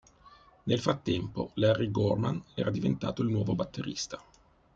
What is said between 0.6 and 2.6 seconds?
Nel frattempo Larry Gorman